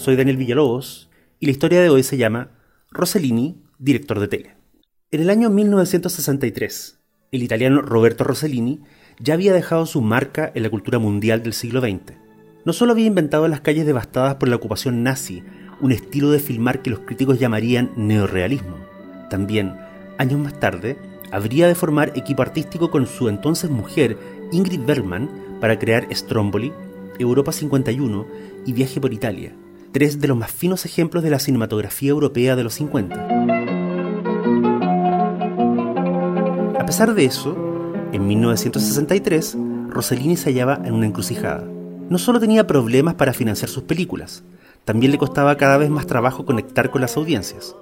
[0.00, 2.52] Soy Daniel Villalobos y la historia de hoy se llama
[2.90, 4.56] Rossellini, director de tele.
[5.10, 6.98] En el año 1963,
[7.32, 8.80] el italiano Roberto Rossellini
[9.18, 12.14] ya había dejado su marca en la cultura mundial del siglo XX.
[12.64, 15.42] No solo había inventado las calles devastadas por la ocupación nazi,
[15.82, 18.78] un estilo de filmar que los críticos llamarían neorealismo,
[19.28, 19.76] también,
[20.16, 20.96] años más tarde,
[21.30, 24.16] habría de formar equipo artístico con su entonces mujer,
[24.50, 25.28] Ingrid Bergman,
[25.60, 26.72] para crear Stromboli,
[27.18, 28.26] Europa 51
[28.64, 29.54] y Viaje por Italia,
[29.92, 33.28] tres de los más finos ejemplos de la cinematografía europea de los 50.
[36.78, 37.56] A pesar de eso,
[38.12, 39.56] en 1963,
[39.88, 41.64] Rossellini se hallaba en una encrucijada.
[42.08, 44.42] No solo tenía problemas para financiar sus películas,
[44.84, 47.76] también le costaba cada vez más trabajo conectar con las audiencias.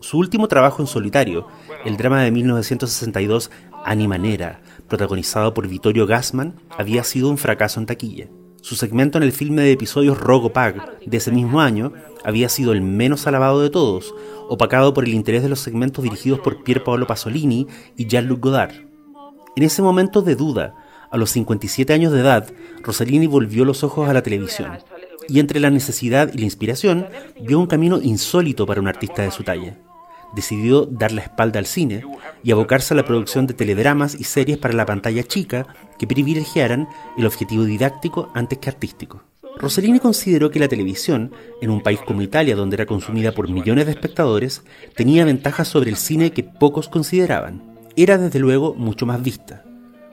[0.00, 1.46] Su último trabajo en solitario,
[1.84, 3.50] el drama de 1962
[3.84, 8.28] Animanera, protagonizado por Vittorio Gassman, había sido un fracaso en taquilla.
[8.60, 11.92] Su segmento en el filme de episodios Rogo Pag de ese mismo año
[12.24, 14.14] había sido el menos alabado de todos,
[14.48, 18.74] opacado por el interés de los segmentos dirigidos por Pier Paolo Pasolini y Jean-Luc Godard.
[19.56, 20.74] En ese momento de duda,
[21.10, 24.78] a los 57 años de edad, Rossellini volvió los ojos a la televisión
[25.28, 27.06] y entre la necesidad y la inspiración
[27.40, 29.78] vio un camino insólito para un artista de su talla
[30.34, 32.04] decidió dar la espalda al cine
[32.42, 35.66] y abocarse a la producción de teledramas y series para la pantalla chica
[35.98, 39.22] que privilegiaran el objetivo didáctico antes que artístico.
[39.58, 43.86] Rossellini consideró que la televisión, en un país como Italia donde era consumida por millones
[43.86, 44.62] de espectadores,
[44.94, 47.62] tenía ventajas sobre el cine que pocos consideraban.
[47.96, 49.64] Era desde luego mucho más vista.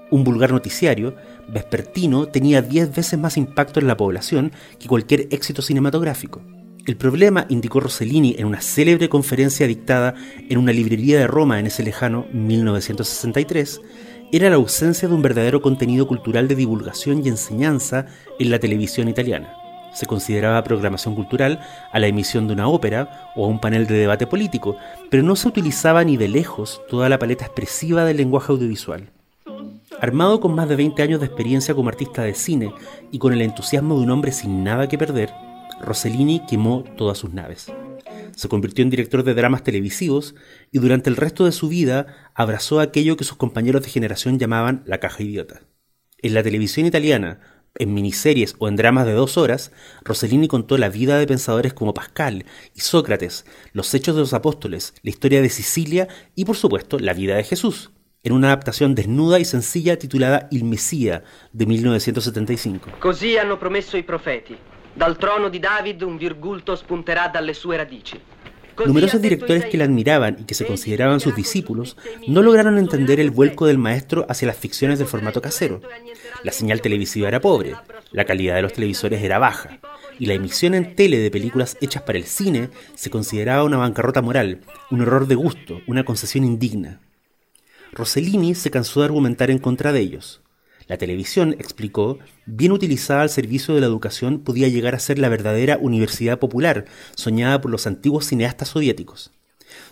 [0.10, 1.16] Un vulgar noticiario,
[1.48, 6.42] vespertino, tenía 10 veces más impacto en la población que cualquier éxito cinematográfico.
[6.86, 10.14] El problema, indicó Rossellini en una célebre conferencia dictada
[10.50, 13.82] en una librería de Roma en ese lejano 1963,
[14.32, 18.06] era la ausencia de un verdadero contenido cultural de divulgación y enseñanza
[18.38, 19.52] en la televisión italiana.
[19.96, 21.60] Se consideraba programación cultural
[21.92, 24.78] a la emisión de una ópera o a un panel de debate político,
[25.10, 29.10] pero no se utilizaba ni de lejos toda la paleta expresiva del lenguaje audiovisual.
[30.02, 32.72] Armado con más de 20 años de experiencia como artista de cine
[33.12, 35.32] y con el entusiasmo de un hombre sin nada que perder,
[35.82, 37.72] Rossellini quemó todas sus naves.
[38.36, 40.36] Se convirtió en director de dramas televisivos
[40.72, 44.84] y durante el resto de su vida abrazó aquello que sus compañeros de generación llamaban
[44.86, 45.62] la caja idiota.
[46.18, 47.40] En la televisión italiana,
[47.78, 49.72] en miniseries o en dramas de dos horas,
[50.04, 54.94] Rossellini contó la vida de pensadores como Pascal y Sócrates, los hechos de los apóstoles,
[55.02, 57.92] la historia de Sicilia y, por supuesto, la vida de Jesús,
[58.24, 62.92] en una adaptación desnuda y sencilla titulada Il Messia de 1975.
[63.00, 64.58] Così hanno promesso i profeti.
[64.96, 68.18] Dal trono di David un virgulto spunterà dalle sue radici.
[68.86, 71.98] Numerosos directores que la admiraban y que se consideraban sus discípulos
[72.28, 75.82] no lograron entender el vuelco del maestro hacia las ficciones del formato casero.
[76.44, 77.76] La señal televisiva era pobre,
[78.12, 79.80] la calidad de los televisores era baja,
[80.18, 84.22] y la emisión en tele de películas hechas para el cine se consideraba una bancarrota
[84.22, 87.02] moral, un error de gusto, una concesión indigna.
[87.92, 90.42] Rossellini se cansó de argumentar en contra de ellos.
[90.88, 95.30] La televisión, explicó, bien utilizada al servicio de la educación podía llegar a ser la
[95.30, 96.86] verdadera universidad popular,
[97.16, 99.32] soñada por los antiguos cineastas soviéticos.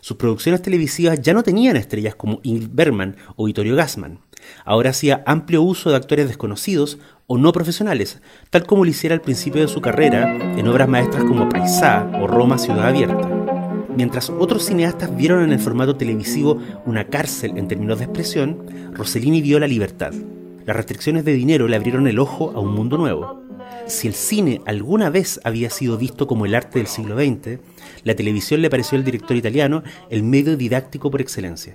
[0.02, 4.20] Sus producciones televisivas ya no tenían estrellas como Ingrid Bergman o Vittorio Gassman.
[4.66, 8.22] Ahora hacía amplio uso de actores desconocidos o no profesionales,
[8.52, 12.28] tal como lo hiciera al principio de su carrera en obras maestras como Paisá o
[12.28, 13.30] Roma Ciudad Abierta.
[13.96, 19.42] Mientras otros cineastas vieron en el formato televisivo una cárcel en términos de expresión, Rossellini
[19.42, 20.14] vio la libertad.
[20.66, 23.42] Las restricciones de dinero le abrieron el ojo a un mundo nuevo.
[23.86, 27.60] Si el cine alguna vez había sido visto como el arte del siglo XX,
[28.04, 31.74] la televisión le pareció al director italiano el medio didáctico por excelencia.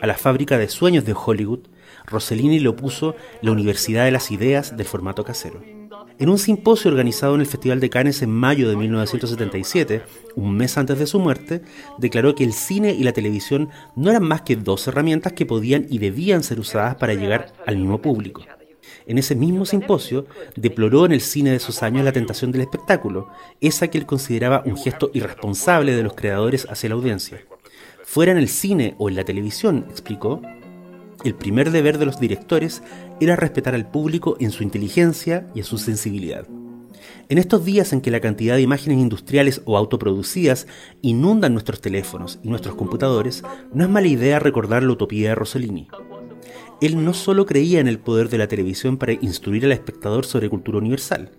[0.00, 1.60] A la fábrica de sueños de Hollywood,
[2.06, 5.75] Rossellini le opuso la Universidad de las Ideas del formato casero.
[6.18, 10.02] En un simposio organizado en el Festival de Cannes en mayo de 1977,
[10.34, 11.60] un mes antes de su muerte,
[11.98, 15.86] declaró que el cine y la televisión no eran más que dos herramientas que podían
[15.90, 18.42] y debían ser usadas para llegar al mismo público.
[19.06, 20.26] En ese mismo simposio,
[20.56, 23.28] deploró en el cine de esos años la tentación del espectáculo,
[23.60, 27.44] esa que él consideraba un gesto irresponsable de los creadores hacia la audiencia.
[28.04, 30.40] Fuera en el cine o en la televisión, explicó,
[31.26, 32.82] el primer deber de los directores
[33.20, 36.46] era respetar al público en su inteligencia y en su sensibilidad.
[37.28, 40.66] En estos días en que la cantidad de imágenes industriales o autoproducidas
[41.02, 43.42] inundan nuestros teléfonos y nuestros computadores,
[43.72, 45.88] no es mala idea recordar la utopía de Rossellini.
[46.80, 50.50] Él no solo creía en el poder de la televisión para instruir al espectador sobre
[50.50, 51.32] cultura universal,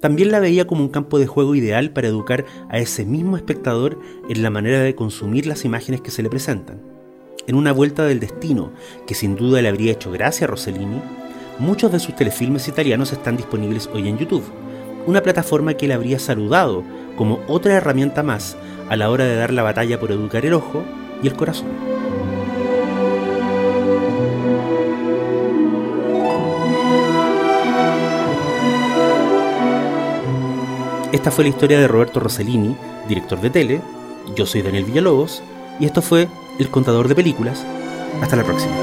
[0.00, 3.98] también la veía como un campo de juego ideal para educar a ese mismo espectador
[4.28, 6.97] en la manera de consumir las imágenes que se le presentan.
[7.48, 8.72] En una vuelta del destino,
[9.06, 11.00] que sin duda le habría hecho gracia a Rossellini,
[11.58, 14.44] muchos de sus telefilmes italianos están disponibles hoy en YouTube,
[15.06, 16.84] una plataforma que él habría saludado
[17.16, 18.58] como otra herramienta más
[18.90, 20.84] a la hora de dar la batalla por educar el ojo
[21.22, 21.68] y el corazón.
[31.12, 32.76] Esta fue la historia de Roberto Rossellini,
[33.08, 33.80] director de tele.
[34.36, 35.42] Yo soy Daniel Villalobos
[35.80, 37.64] y esto fue El Contador de Películas.
[38.20, 38.74] Hasta la próxima.